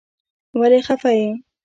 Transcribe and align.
ولې 0.59 0.79
خفه 0.87 1.11
يې. 1.19 1.29